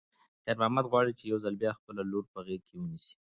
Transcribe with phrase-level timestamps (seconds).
[0.43, 3.15] خیر محمد غواړي چې یو ځل بیا خپله لور په غېږ کې ونیسي.